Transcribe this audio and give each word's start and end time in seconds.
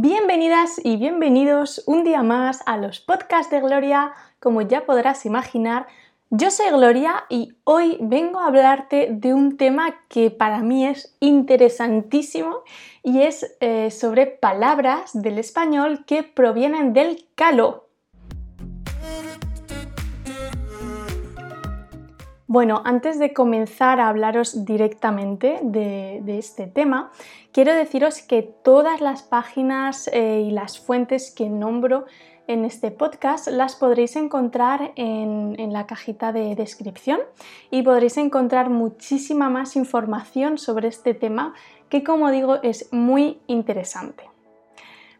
Bienvenidas 0.00 0.80
y 0.84 0.96
bienvenidos 0.96 1.82
un 1.86 2.04
día 2.04 2.22
más 2.22 2.62
a 2.66 2.76
los 2.76 3.00
podcasts 3.00 3.50
de 3.50 3.60
Gloria. 3.60 4.12
Como 4.38 4.62
ya 4.62 4.86
podrás 4.86 5.26
imaginar, 5.26 5.88
yo 6.30 6.52
soy 6.52 6.70
Gloria 6.70 7.24
y 7.28 7.56
hoy 7.64 7.98
vengo 8.00 8.38
a 8.38 8.46
hablarte 8.46 9.08
de 9.10 9.34
un 9.34 9.56
tema 9.56 9.96
que 10.06 10.30
para 10.30 10.60
mí 10.60 10.86
es 10.86 11.16
interesantísimo 11.18 12.60
y 13.02 13.22
es 13.22 13.56
eh, 13.58 13.90
sobre 13.90 14.26
palabras 14.26 15.20
del 15.20 15.36
español 15.36 16.04
que 16.06 16.22
provienen 16.22 16.92
del 16.92 17.26
caló. 17.34 17.87
Bueno, 22.50 22.80
antes 22.86 23.18
de 23.18 23.34
comenzar 23.34 24.00
a 24.00 24.08
hablaros 24.08 24.64
directamente 24.64 25.60
de, 25.62 26.38
este 26.38 26.66
tema, 26.66 27.12
quiero 27.52 27.74
deciros 27.74 28.22
que 28.22 28.42
todas 28.42 29.02
las 29.02 29.22
páginas 29.22 30.08
eh, 30.14 30.44
y 30.46 30.50
las 30.50 30.78
fuentes 30.78 31.30
que 31.30 31.50
nombro 31.50 32.06
en 32.46 32.64
este 32.64 32.90
podcast 32.90 33.48
las 33.48 33.76
podréis 33.76 34.16
encontrar 34.16 34.92
en, 34.96 35.56
en, 35.58 35.74
la 35.74 35.86
cajita 35.86 36.32
de 36.32 36.54
descripción 36.54 37.20
y 37.70 37.82
podréis 37.82 38.16
encontrar 38.16 38.70
muchísima 38.70 39.50
más 39.50 39.76
información 39.76 40.56
sobre 40.56 40.88
este 40.88 41.12
tema 41.12 41.52
que 41.90 42.02
como 42.02 42.30
digo 42.30 42.60
es 42.62 42.90
muy 42.94 43.42
interesante. 43.46 44.24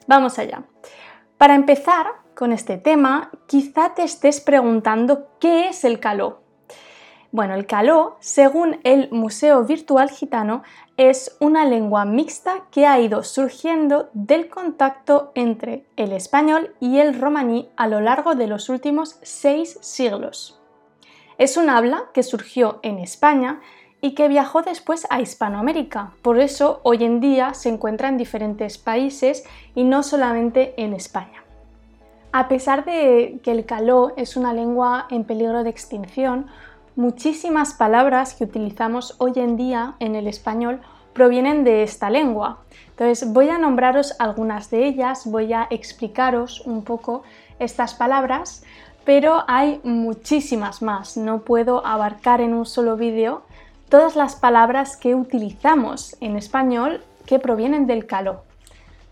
Vamos 0.07 0.39
allá. 0.39 0.63
Para 1.37 1.55
empezar 1.55 2.07
con 2.35 2.53
este 2.53 2.79
tema, 2.79 3.31
quizá 3.47 3.93
te 3.95 4.03
estés 4.03 4.41
preguntando 4.41 5.29
qué 5.39 5.69
es 5.69 5.85
el 5.85 6.01
caló 6.01 6.48
bueno, 7.31 7.55
el 7.55 7.67
caló, 7.67 8.17
según 8.21 8.81
el 8.85 9.11
Museo 9.11 9.63
Virtual 9.65 10.09
Gitano, 10.09 10.63
es 10.97 11.37
una 11.41 11.67
lengua 11.67 12.07
mixta 12.07 12.65
que 12.71 12.87
ha 12.87 12.99
ido 12.99 13.23
surgiendo 13.23 14.09
del 14.15 14.49
contacto 14.49 15.31
entre 15.35 15.85
el 15.97 16.13
español 16.13 16.75
y 16.81 16.99
el 16.99 17.21
romaní 17.21 17.69
a 17.77 17.87
lo 17.87 18.01
largo 18.01 18.35
de 18.35 18.47
los 18.47 18.71
últimos 18.71 19.19
seis 19.23 19.79
siglos. 19.83 20.59
Es 21.37 21.57
un 21.59 21.69
habla 21.69 22.05
que 22.15 22.23
surgió 22.23 22.81
en 22.83 22.99
España 22.99 23.61
y 24.01 24.15
que 24.15 24.29
viajó 24.29 24.63
después 24.63 25.07
a 25.11 25.21
Hispanoamérica. 25.21 26.15
Por 26.23 26.41
eso 26.41 26.81
hoy 26.83 27.05
en 27.05 27.21
día 27.21 27.53
se 27.53 27.69
encuentra 27.69 28.09
en 28.09 28.17
diferentes 28.17 28.79
países 28.79 29.45
y 29.75 29.85
no 29.85 30.03
solamente 30.03 30.75
en 30.83 30.95
España. 30.95 31.45
A 32.33 32.49
pesar 32.49 32.85
de 32.85 33.41
que 33.43 33.51
el 33.51 33.67
caló 33.67 34.13
es 34.17 34.37
una 34.37 34.53
lengua 34.53 35.07
en 35.11 35.25
peligro 35.25 35.63
de 35.63 35.71
extinción, 35.71 36.47
muchísimas 36.99 37.75
palabras 37.75 38.35
que 38.35 38.43
utilizamos 38.43 39.15
hoy 39.19 39.35
en 39.37 39.57
día 39.57 39.95
en 40.01 40.17
el 40.17 40.27
español 40.27 40.81
provienen 41.13 41.63
de 41.63 41.85
esta 41.85 42.11
lengua. 42.11 42.59
Entonces 42.91 43.33
voy 43.33 43.49
a 43.51 43.57
nombraros 43.57 44.17
algunas 44.19 44.69
de 44.71 44.85
ellas, 44.85 45.23
voy 45.25 45.53
a 45.53 45.69
explicaros 45.71 46.61
un 46.67 46.83
poco 46.83 47.23
estas 47.61 47.95
palabras, 47.95 48.65
pero 49.05 49.45
hay 49.47 49.81
muchísimas 49.85 50.83
más. 50.83 51.17
No 51.17 51.43
puedo 51.43 51.87
abarcar 51.87 52.41
en 52.41 52.53
un 52.53 52.67
solo 52.67 52.97
vídeo 52.97 53.43
todas 53.89 54.17
las 54.17 54.35
palabras 54.35 54.97
que 54.97 55.15
utilizamos 55.15 56.17
en 56.21 56.37
español 56.37 57.05
que 57.27 57.39
provienen 57.39 57.87
del 57.87 58.07
caló. 58.07 58.48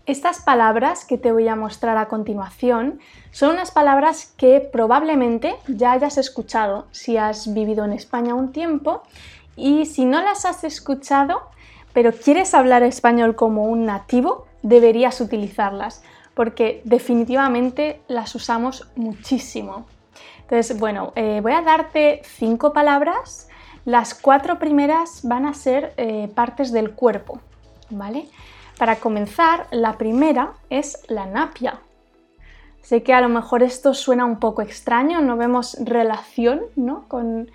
Estas 0.07 0.39
palabras 0.39 1.03
que 1.03 1.17
te 1.17 1.33
voy 1.33 1.49
a 1.49 1.57
mostrar 1.57 1.97
a 1.97 2.07
continuación 2.07 3.01
son 3.31 3.51
unas 3.51 3.71
palabras 3.71 4.33
que 4.37 4.61
probablemente 4.61 5.57
ya 5.67 5.91
hayas 5.91 6.17
escuchado 6.17 6.87
si 6.91 7.17
has 7.17 7.53
vivido 7.53 7.83
en 7.83 7.91
España 7.91 8.33
un 8.33 8.53
tiempo 8.53 9.03
y 9.57 9.85
si 9.85 10.05
no 10.05 10.21
las 10.21 10.45
has 10.45 10.63
escuchado 10.63 11.41
pero 11.91 12.13
quieres 12.13 12.53
hablar 12.53 12.83
español 12.83 13.35
como 13.35 13.65
un 13.65 13.85
nativo, 13.85 14.47
deberías 14.61 15.19
utilizarlas 15.19 16.03
porque 16.35 16.81
definitivamente 16.85 17.99
las 18.07 18.33
usamos 18.33 18.87
muchísimo. 18.95 19.87
Entonces, 20.41 20.79
bueno, 20.79 21.11
eh, 21.15 21.41
voy 21.41 21.51
a 21.51 21.63
darte 21.63 22.21
cinco 22.23 22.71
palabras. 22.71 23.49
Las 23.83 24.13
cuatro 24.13 24.57
primeras 24.57 25.21
van 25.23 25.45
a 25.45 25.53
ser 25.53 25.93
eh, 25.97 26.31
partes 26.33 26.71
del 26.71 26.91
cuerpo, 26.91 27.41
¿vale? 27.89 28.29
Para 28.77 28.97
comenzar, 28.97 29.65
la 29.71 29.97
primera 29.97 30.53
es 30.69 31.03
la 31.07 31.25
napia. 31.25 31.79
Sé 32.81 33.01
que 33.01 33.13
a 33.13 33.21
lo 33.21 33.27
mejor 33.27 33.63
esto 33.63 33.93
suena 33.93 34.25
un 34.25 34.39
poco 34.39 34.61
extraño, 34.61 35.19
no 35.21 35.35
vemos 35.35 35.77
relación 35.83 36.61
con, 37.07 37.49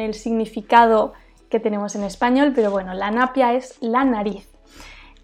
el 0.00 0.14
significado 0.14 1.12
que 1.50 1.60
tenemos 1.60 1.94
en 1.94 2.04
español, 2.04 2.52
pero 2.54 2.70
bueno, 2.70 2.94
la 2.94 3.10
napia 3.10 3.52
es 3.52 3.76
la 3.80 4.04
nariz. 4.04 4.48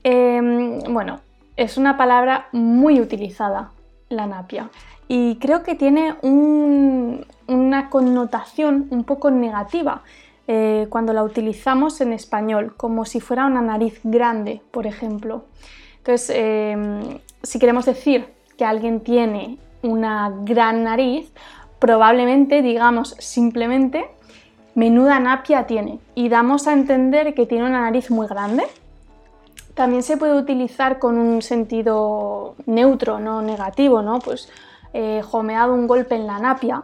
Em, 0.05 0.81
bueno, 0.93 1.21
es 1.57 1.79
una 1.79 1.97
palabra 1.97 2.49
muy 2.53 3.01
utilizada, 3.01 3.71
la 4.11 4.27
napia, 4.27 4.69
y 5.09 5.37
creo 5.37 5.63
que 5.63 5.75
tiene 5.75 6.17
una 6.23 7.89
connotación 7.89 8.87
un 8.91 9.05
poco 9.05 9.31
negativa 9.31 10.03
eh, 10.49 10.87
cuando 10.91 11.13
la 11.13 11.23
utilizamos 11.23 12.01
en 12.01 12.13
español, 12.13 12.75
como 12.77 13.05
si 13.05 13.21
fuera 13.21 13.47
una 13.47 13.63
nariz 13.63 14.01
grande, 14.05 14.63
por 14.71 14.87
ejemplo. 14.87 15.45
Entonces, 15.99 16.31
em, 16.37 17.19
si 17.43 17.59
queremos 17.59 17.85
decir 17.85 18.33
que 18.57 18.65
alguien 18.65 19.01
tiene 19.01 19.59
una 19.83 20.33
gran 20.45 20.85
nariz, 20.85 21.33
probablemente 21.79 22.63
digamos 22.63 23.17
simplemente 23.19 24.09
menuda 24.75 25.19
napia 25.21 25.67
tiene 25.67 25.99
y 26.15 26.29
damos 26.29 26.67
a 26.67 26.73
entender 26.73 27.35
que 27.35 27.47
tiene 27.47 27.65
una 27.67 27.81
nariz 27.81 28.11
muy 28.11 28.27
grande. 28.27 28.65
También 29.75 30.03
se 30.03 30.17
puede 30.17 30.39
utilizar 30.39 30.99
con 30.99 31.19
un 31.19 31.43
sentido 31.43 32.55
neutro, 32.67 33.19
no 33.19 33.43
negativo, 33.43 34.01
¿no? 34.01 34.21
Pues 34.21 34.49
eh, 34.95 35.23
dado 35.33 35.75
un 35.75 35.87
golpe 35.87 36.15
en 36.15 36.27
la 36.27 36.39
napia 36.39 36.83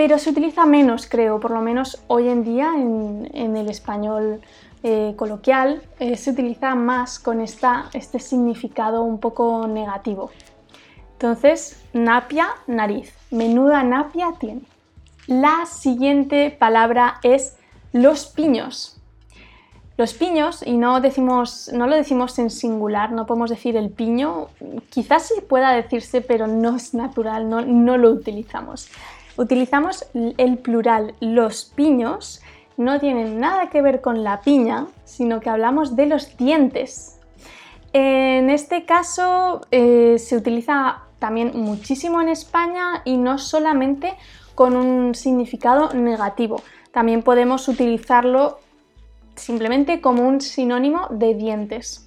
pero 0.00 0.18
se 0.18 0.30
utiliza 0.30 0.64
menos, 0.64 1.06
creo, 1.06 1.40
por 1.40 1.50
lo 1.50 1.60
menos 1.60 2.02
hoy 2.06 2.30
en 2.30 2.42
día 2.42 2.72
en, 2.74 3.54
el 3.54 3.68
español 3.68 4.40
eh, 4.82 5.12
coloquial 5.14 5.82
eh, 5.98 6.16
se 6.16 6.30
utiliza 6.30 6.74
más 6.74 7.18
con 7.18 7.42
este 7.42 8.18
significado 8.18 9.02
un 9.02 9.20
poco 9.20 9.66
negativo. 9.66 10.30
Entonces, 11.12 11.84
napia, 11.92 12.48
nariz. 12.66 13.12
Menuda 13.30 13.82
napia 13.82 14.32
tiene. 14.40 14.62
La 15.26 15.66
siguiente 15.66 16.50
palabra 16.50 17.20
es 17.22 17.58
los 17.92 18.24
piños. 18.24 19.02
Los 19.98 20.14
piños, 20.14 20.62
y 20.66 20.78
no, 20.78 20.98
lo 20.98 21.94
decimos 21.94 22.38
en 22.38 22.48
singular, 22.48 23.12
no 23.12 23.26
podemos 23.26 23.50
decir 23.50 23.76
el 23.76 23.90
piño, 23.90 24.46
quizás 24.88 25.28
sí 25.28 25.42
pueda 25.46 25.72
decirse, 25.72 26.22
pero 26.22 26.46
no 26.46 26.74
es 26.74 26.94
natural, 26.94 27.50
no 27.50 27.98
lo 27.98 28.10
utilizamos 28.10 28.88
utilizamos 29.40 30.04
el 30.36 30.58
plural 30.58 31.14
los 31.20 31.64
piños, 31.64 32.42
no 32.76 33.00
tienen 33.00 33.40
nada 33.40 33.70
que 33.70 33.80
ver 33.80 34.02
con 34.02 34.22
la 34.22 34.42
piña, 34.42 34.86
sino 35.04 35.40
que 35.40 35.48
hablamos 35.48 35.96
de 35.96 36.06
los 36.06 36.36
dientes. 36.36 37.18
En 37.94 38.50
este 38.50 38.84
caso 38.84 39.62
eh, 39.70 40.16
se 40.18 40.36
utiliza 40.36 41.04
también 41.18 41.52
muchísimo 41.54 42.20
en 42.20 42.28
España 42.28 43.00
y 43.04 43.16
no 43.16 43.38
solamente 43.38 44.14
con 44.54 44.76
un 44.76 45.14
significado 45.14 45.92
negativo. 45.94 46.62
También 46.92 47.22
podemos 47.22 47.66
utilizarlo 47.68 48.58
simplemente 49.36 50.02
como 50.02 50.28
un 50.28 50.42
sinónimo 50.42 51.06
de 51.10 51.34
dientes. 51.34 52.06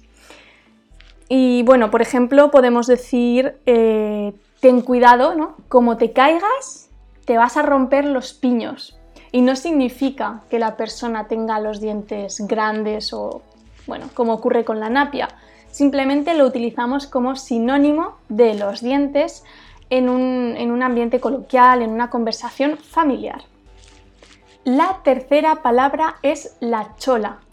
Y 1.28 1.64
bueno, 1.64 1.90
por 1.90 2.00
ejemplo, 2.00 2.52
podemos 2.52 2.86
decir 2.86 3.56
eh, 3.66 4.32
ten 4.60 4.82
cuidado, 4.82 5.34
¿no? 5.34 5.56
Como 5.68 5.96
te 5.96 6.12
caigas, 6.12 6.90
te 7.24 7.38
vas 7.38 7.56
a 7.56 7.62
romper 7.62 8.04
los 8.04 8.32
piños. 8.32 8.98
Y 9.32 9.40
no 9.40 9.56
significa 9.56 10.42
que 10.48 10.58
la 10.58 10.76
persona 10.76 11.26
tenga 11.26 11.58
los 11.58 11.80
dientes 11.80 12.46
grandes 12.46 13.12
o, 13.12 13.42
bueno, 13.86 14.08
como 14.14 14.34
ocurre 14.34 14.64
con 14.64 14.80
la 14.80 14.90
napia. 14.90 15.28
Simplemente 15.70 16.34
lo 16.34 16.46
utilizamos 16.46 17.06
como 17.06 17.34
sinónimo 17.34 18.16
de 18.28 18.54
los 18.54 18.80
dientes 18.80 19.42
en 19.90 20.08
un, 20.08 20.54
en 20.56 20.70
un 20.70 20.82
ambiente 20.82 21.18
coloquial, 21.18 21.82
en 21.82 21.90
una 21.90 22.10
conversación 22.10 22.78
familiar. 22.78 23.42
La 24.64 25.00
tercera 25.02 25.62
palabra 25.62 26.16
es 26.22 26.56
la 26.60 26.94
chola 26.96 27.43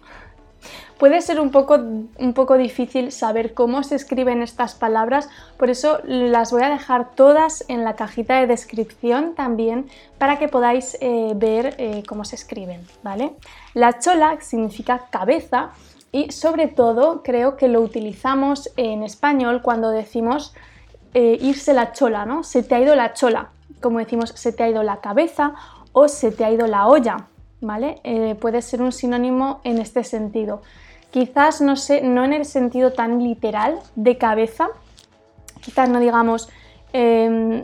puede 1.01 1.23
ser 1.23 1.39
un 1.39 1.49
poco, 1.49 1.77
un 1.77 2.33
poco 2.35 2.57
difícil 2.57 3.11
saber 3.11 3.55
cómo 3.55 3.81
se 3.81 3.95
escriben 3.95 4.43
estas 4.43 4.75
palabras, 4.75 5.29
por 5.57 5.71
eso 5.71 5.97
las 6.05 6.51
voy 6.51 6.61
a 6.61 6.69
dejar 6.69 7.15
todas 7.15 7.65
en 7.69 7.83
la 7.83 7.95
cajita 7.95 8.39
de 8.39 8.45
descripción 8.45 9.33
también 9.33 9.89
para 10.19 10.37
que 10.37 10.47
podáis 10.47 10.95
eh, 11.01 11.33
ver 11.35 11.73
eh, 11.79 12.03
cómo 12.07 12.23
se 12.23 12.35
escriben, 12.35 12.85
¿vale? 13.01 13.33
La 13.73 13.97
chola 13.97 14.37
significa 14.41 15.07
cabeza 15.09 15.71
y 16.11 16.31
sobre 16.31 16.67
todo 16.67 17.23
creo 17.23 17.57
que 17.57 17.67
lo 17.67 17.81
utilizamos 17.81 18.69
en 18.77 19.01
español 19.01 19.63
cuando 19.63 19.89
decimos 19.89 20.53
eh, 21.15 21.35
irse 21.41 21.73
la 21.73 21.93
chola, 21.93 22.27
¿no? 22.27 22.43
Se 22.43 22.61
te 22.61 22.75
ha 22.75 22.79
ido 22.79 22.93
la 22.93 23.13
chola, 23.13 23.49
como 23.81 23.97
decimos 23.97 24.33
se 24.35 24.53
te 24.53 24.61
ha 24.61 24.69
ido 24.69 24.83
la 24.83 24.97
cabeza 24.97 25.55
o 25.93 26.07
se 26.07 26.31
te 26.31 26.45
ha 26.45 26.51
ido 26.51 26.67
la 26.67 26.85
olla, 26.85 27.25
¿vale? 27.59 28.37
puede 28.39 28.61
ser 28.61 28.83
un 28.83 28.91
sinónimo 28.91 29.61
en 29.63 29.79
este 29.79 30.03
sentido. 30.03 30.61
Quizás 31.11 31.61
no 31.61 31.75
sé, 31.75 32.01
no 32.01 32.23
en 32.23 32.33
el 32.33 32.45
sentido 32.45 32.93
tan 32.93 33.21
literal 33.21 33.79
de 33.95 34.17
cabeza, 34.17 34.69
quizás 35.61 35.89
no 35.89 35.99
digamos 35.99 36.49
em, 36.93 37.63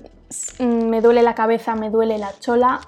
me 0.59 1.01
duele 1.01 1.23
la 1.23 1.35
cabeza, 1.35 1.75
me 1.75 1.89
duele 1.89 2.17
la 2.17 2.37
chola, 2.39 2.81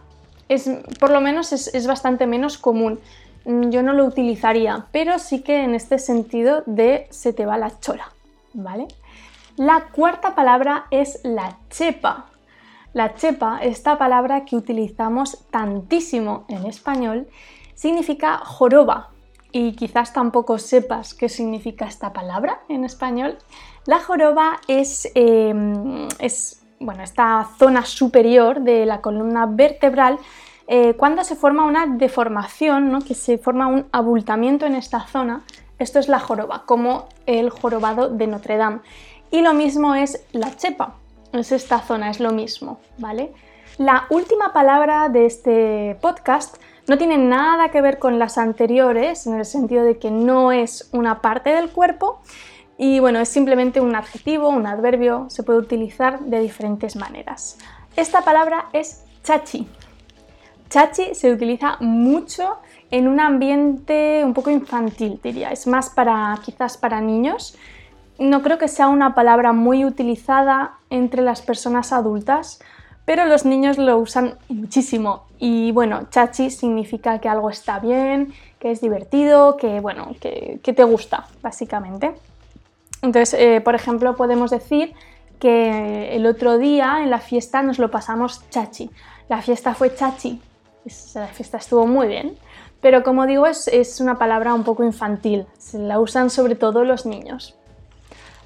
es, 0.50 0.70
por 1.00 1.12
lo 1.12 1.22
menos 1.22 1.54
es, 1.54 1.88
bastante 1.88 2.28
menos 2.28 2.58
común. 2.58 3.00
Yo 3.46 3.84
no 3.84 3.94
lo 3.94 4.06
utilizaría, 4.06 4.88
pero 4.92 5.18
sí 5.18 5.42
que 5.42 5.64
en 5.64 5.76
este 5.76 5.98
sentido 5.98 6.64
de 6.66 7.08
se 7.10 7.32
te 7.34 7.46
va 7.46 7.58
la 7.58 7.80
chola, 7.80 8.12
¿vale? 8.54 8.88
La 9.56 9.88
cuarta 9.92 10.36
palabra 10.36 10.88
es 10.92 11.22
la 11.24 11.58
chepa. 11.70 12.26
La 12.94 13.16
chepa, 13.16 13.60
esta 13.62 13.98
palabra 13.98 14.44
que 14.44 14.56
utilizamos 14.56 15.46
tantísimo 15.52 16.46
en 16.48 16.66
español, 16.66 17.28
significa 17.76 18.40
joroba. 18.40 19.12
Y 19.52 19.74
quizás 19.74 20.14
tampoco 20.14 20.60
sepas 20.60 21.14
qué 21.14 21.28
significa 21.28 21.86
esta 21.86 22.14
palabra 22.14 22.62
en 22.70 22.84
español. 22.84 23.38
La 23.86 24.00
joroba 24.00 24.60
es, 24.68 25.12
em, 25.16 26.08
es 26.20 26.62
bueno, 26.80 27.04
esta 27.04 27.50
zona 27.58 27.84
superior 27.86 28.62
de 28.62 28.86
la 28.86 29.02
columna 29.02 29.46
vertebral 29.48 30.20
eh, 30.72 30.94
cuando 30.94 31.24
se 31.24 31.36
forma 31.36 31.66
una 31.66 31.88
deformación, 31.88 32.92
¿no? 32.92 33.00
que 33.02 33.16
se 33.16 33.40
forma 33.40 33.66
un 33.66 33.88
abultamiento 33.92 34.68
en 34.68 34.76
esta 34.76 35.00
zona. 35.08 35.42
Esto 35.80 35.98
es 35.98 36.08
la 36.08 36.20
joroba, 36.20 36.64
como 36.68 37.08
el 37.26 37.50
jorobado 37.50 38.10
de 38.10 38.28
Notre 38.28 38.58
Dame. 38.58 38.82
Y 39.32 39.42
lo 39.42 39.56
mismo 39.56 39.96
es 39.96 40.24
la 40.32 40.56
chepa, 40.56 40.94
es 41.34 41.52
esta 41.52 41.80
zona, 41.80 42.12
es 42.12 42.20
lo 42.20 42.32
mismo, 42.32 42.80
¿vale? 43.00 43.34
La 43.80 44.06
última 44.12 44.54
palabra 44.54 45.10
de 45.10 45.26
este 45.26 45.98
podcast 46.02 46.58
no 46.90 46.98
tiene 46.98 47.20
nada 47.20 47.70
que 47.70 47.82
ver 47.82 48.00
con 48.00 48.18
las 48.18 48.40
anteriores, 48.40 49.28
en 49.28 49.36
el 49.36 49.46
sentido 49.46 49.84
de 49.84 50.00
que 50.00 50.10
no 50.10 50.52
es 50.52 50.90
una 50.92 51.22
parte 51.22 51.52
del 51.52 51.70
cuerpo, 51.70 52.20
y 52.80 53.00
bueno, 53.00 53.20
es 53.20 53.30
simplemente 53.30 53.80
un 53.80 53.96
adjetivo, 53.96 54.50
un 54.50 54.66
adverbio, 54.66 55.30
se 55.30 55.44
puede 55.44 55.60
utilizar 55.60 56.20
de 56.22 56.40
diferentes 56.40 56.96
maneras. 56.96 57.60
Esta 57.96 58.24
palabra 58.24 58.70
es 58.74 59.04
chachi. 59.22 59.68
Chachi 60.70 61.14
se 61.14 61.32
utiliza 61.32 61.78
mucho 61.80 62.58
en 62.90 63.08
un 63.08 63.20
ambiente 63.20 64.24
un 64.24 64.34
poco 64.34 64.50
infantil, 64.50 65.20
diría. 65.24 65.52
Es 65.52 65.68
más 65.68 65.92
para 65.92 66.40
quizás 66.44 66.78
para 66.78 67.02
niños. 67.02 67.56
No 68.18 68.42
creo 68.42 68.58
que 68.58 68.68
sea 68.68 68.88
una 68.88 69.14
palabra 69.14 69.54
muy 69.54 69.86
utilizada 69.86 70.80
entre 70.90 71.22
las 71.22 71.44
personas 71.44 71.94
adultas, 71.94 72.60
pero 73.10 73.26
los 73.26 73.44
niños 73.44 73.80
lo 73.80 73.98
usan 73.98 74.36
muchísimo. 74.50 75.24
Y 75.40 75.72
bueno, 75.72 76.10
chachi 76.12 76.52
significa 76.52 77.18
que 77.18 77.28
algo 77.28 77.50
está 77.50 77.80
bien, 77.80 78.36
que 78.60 78.70
es 78.70 78.82
divertido, 78.82 79.58
que 79.58 79.80
bueno, 79.80 80.16
que, 80.22 80.60
te 80.62 80.84
gusta, 80.84 81.26
básicamente. 81.42 82.14
Entonces, 83.02 83.34
eh, 83.34 83.62
por 83.62 83.74
ejemplo, 83.74 84.16
podemos 84.16 84.52
decir 84.52 84.94
que 85.40 86.16
el 86.16 86.28
otro 86.28 86.60
día 86.60 87.00
en 87.02 87.10
la 87.10 87.18
fiesta 87.18 87.64
nos 87.64 87.80
lo 87.80 87.90
pasamos 87.90 88.48
chachi. 88.52 88.92
La 89.28 89.42
fiesta 89.42 89.74
fue 89.74 89.96
chachi, 89.96 90.40
la 91.16 91.26
fiesta 91.30 91.58
estuvo 91.58 91.88
muy 91.88 92.08
bien, 92.08 92.38
pero 92.80 93.02
como 93.02 93.26
digo 93.26 93.48
es, 93.48 94.00
una 94.00 94.20
palabra 94.20 94.54
un 94.54 94.64
poco 94.64 94.84
infantil, 94.84 95.48
se 95.58 95.80
la 95.80 96.00
usan 96.00 96.30
sobre 96.30 96.54
todo 96.54 96.84
los 96.84 97.08
niños. 97.08 97.56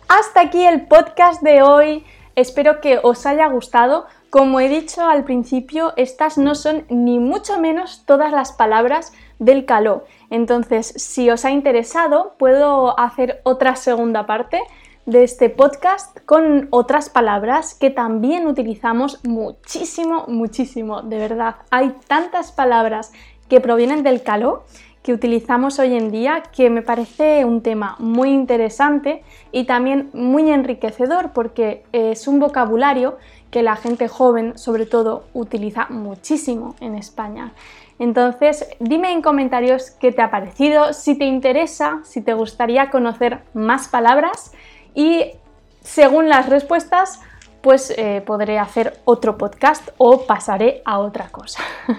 Hasta 0.08 0.40
aquí 0.40 0.66
el 0.66 0.88
podcast 0.88 1.42
de 1.42 1.64
hoy, 1.64 2.06
espero 2.38 2.80
que 2.80 3.02
os 3.04 3.26
haya 3.26 3.48
gustado. 3.48 4.06
Como 4.34 4.60
he 4.60 4.68
dicho 4.68 5.08
al 5.08 5.26
principio, 5.26 5.94
estas 5.96 6.40
no 6.40 6.56
son 6.56 6.86
ni 6.90 7.20
mucho 7.20 7.60
menos 7.60 8.02
todas 8.08 8.32
las 8.32 8.52
palabras 8.52 9.14
del 9.38 9.66
caló. 9.66 10.06
Entonces, 10.32 10.92
si 10.98 11.30
os 11.30 11.46
ha 11.46 11.52
interesado, 11.52 12.34
puedo 12.40 13.00
hacer 13.00 13.42
otra 13.44 13.76
segunda 13.76 14.26
parte 14.26 14.60
de 15.06 15.24
este 15.24 15.52
podcast 15.52 16.18
con 16.26 16.68
otras 16.72 17.12
palabras 17.12 17.76
que 17.76 17.92
también 17.92 18.48
utilizamos 18.48 19.20
muchísimo, 19.24 20.26
muchísimo, 20.28 21.04
de 21.04 21.20
verdad. 21.20 21.58
Hay 21.70 21.96
tantas 22.08 22.52
palabras 22.52 23.14
que 23.50 23.62
provienen 23.62 24.02
del 24.02 24.24
caló 24.24 24.64
que 25.04 25.14
utilizamos 25.14 25.80
hoy 25.80 25.96
en 25.96 26.10
día 26.12 26.44
que 26.56 26.70
me 26.70 26.82
parece 26.82 27.44
un 27.44 27.62
tema 27.62 27.98
muy 28.00 28.30
interesante 28.30 29.22
y 29.52 29.66
también 29.66 30.10
muy 30.14 30.50
enriquecedor 30.50 31.34
porque 31.34 31.84
es 31.92 32.28
un 32.28 32.40
vocabulario 32.40 33.18
que 33.54 33.62
la 33.62 33.76
gente 33.76 34.08
joven 34.08 34.58
sobre 34.58 34.88
todo 34.88 35.26
utiliza 35.36 35.86
muchísimo 35.90 36.76
en 36.80 36.96
España. 36.96 37.54
Entonces, 38.00 38.68
dime 38.80 39.12
en 39.12 39.22
comentarios 39.22 39.92
qué 39.92 40.12
te 40.12 40.24
ha 40.24 40.32
parecido, 40.32 40.92
si 40.92 41.16
te 41.16 41.26
interesa, 41.26 42.00
si 42.04 42.22
te 42.24 42.34
gustaría 42.34 42.90
conocer 42.90 43.44
más 43.54 43.88
palabras 43.88 44.54
y 44.96 45.34
según 45.82 46.30
las 46.30 46.50
respuestas, 46.50 47.22
pues 47.62 47.94
eh, 47.96 48.24
podré 48.26 48.58
hacer 48.58 49.00
otro 49.06 49.38
podcast 49.38 49.88
o 50.00 50.26
pasaré 50.26 50.82
a 50.84 50.98
otra 50.98 51.30
cosa. 51.30 51.62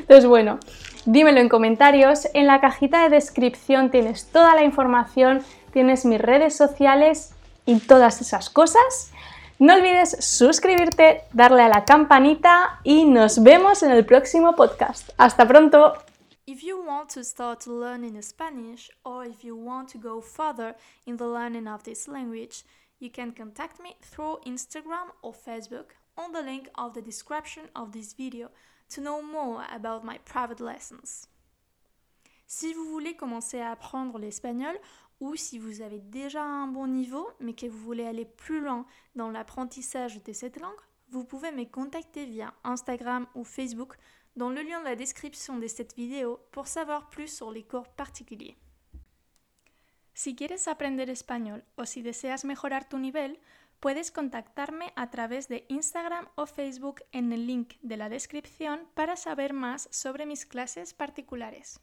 Entonces, 0.00 0.26
bueno, 0.26 0.58
dímelo 1.06 1.40
en 1.40 1.48
comentarios. 1.48 2.28
En 2.34 2.46
la 2.46 2.60
cajita 2.60 3.04
de 3.04 3.08
descripción 3.08 3.90
tienes 3.90 4.26
toda 4.30 4.54
la 4.54 4.64
información, 4.64 5.42
tienes 5.72 6.04
mis 6.04 6.20
redes 6.20 6.54
sociales 6.54 7.32
y 7.64 7.80
todas 7.80 8.20
esas 8.20 8.50
cosas. 8.50 9.12
No 9.60 9.74
olvides 9.74 10.16
suscribirte, 10.20 11.24
darle 11.34 11.62
a 11.62 11.68
la 11.68 11.84
campanita 11.84 12.80
y 12.82 13.04
nos 13.04 13.42
vemos 13.42 13.82
en 13.82 13.90
el 13.90 14.06
próximo 14.06 14.56
podcast. 14.56 15.10
Hasta 15.18 15.46
pronto. 15.46 15.92
If 16.46 16.62
you 16.62 16.82
want 16.82 17.12
to 17.12 17.22
start 17.22 17.66
learning 17.66 18.22
Spanish 18.22 18.90
or 19.02 19.26
if 19.26 19.44
you 19.44 19.54
want 19.54 19.92
to 19.92 19.98
go 19.98 20.22
further 20.22 20.76
in 21.04 21.18
the 21.18 21.26
learning 21.26 21.68
of 21.68 21.82
this 21.82 22.08
language, 22.08 22.64
you 23.00 23.10
can 23.10 23.32
contact 23.32 23.78
me 23.82 23.94
through 24.00 24.40
Instagram 24.46 25.12
or 25.20 25.34
Facebook 25.34 25.92
on 26.16 26.32
the 26.32 26.40
link 26.40 26.70
of 26.76 26.94
the 26.94 27.02
description 27.02 27.64
of 27.76 27.92
this 27.92 28.14
video 28.14 28.48
to 28.88 29.02
know 29.02 29.20
more 29.20 29.66
about 29.70 30.02
my 30.02 30.16
private 30.24 30.60
lessons. 30.64 31.28
Si 32.46 32.72
vous 32.72 32.86
voulez 32.86 33.14
commencer 33.14 33.60
à 33.60 33.72
apprendre 33.72 34.18
l'espagnol 34.18 34.74
ou 35.20 35.36
si 35.36 35.58
vous 35.58 35.82
avez 35.82 36.00
déjà 36.00 36.42
un 36.42 36.66
bon 36.66 36.86
niveau 36.86 37.28
mais 37.38 37.54
que 37.54 37.66
vous 37.66 37.78
voulez 37.78 38.06
aller 38.06 38.24
plus 38.24 38.60
loin 38.60 38.86
dans 39.14 39.30
l'apprentissage 39.30 40.22
de 40.22 40.32
cette 40.32 40.58
langue, 40.58 40.80
vous 41.10 41.24
pouvez 41.24 41.52
me 41.52 41.64
contacter 41.64 42.24
via 42.24 42.54
Instagram 42.64 43.26
ou 43.34 43.44
Facebook 43.44 43.96
dans 44.36 44.50
le 44.50 44.62
lien 44.62 44.80
de 44.80 44.84
la 44.84 44.96
description 44.96 45.58
de 45.58 45.66
cette 45.66 45.94
vidéo 45.94 46.40
pour 46.52 46.66
savoir 46.66 47.10
plus 47.10 47.28
sur 47.28 47.50
les 47.50 47.64
cours 47.64 47.88
particuliers. 47.88 48.56
Si 50.14 50.36
quieres 50.36 50.68
aprender 50.68 51.10
español 51.10 51.64
o 51.76 51.84
si 51.84 52.02
deseas 52.02 52.44
mejorar 52.44 52.88
tu 52.88 52.98
nivel, 52.98 53.38
puedes 53.80 54.10
contactarme 54.10 54.92
a 54.94 55.08
través 55.08 55.48
de 55.48 55.64
Instagram 55.68 56.28
o 56.36 56.46
Facebook 56.46 57.02
en 57.12 57.32
el 57.32 57.46
link 57.46 57.74
de 57.82 57.96
la 57.96 58.08
descripción 58.08 58.86
para 58.94 59.16
saber 59.16 59.52
más 59.52 59.88
sobre 59.90 60.26
mis 60.26 60.44
clases 60.44 60.92
particulares. 60.94 61.80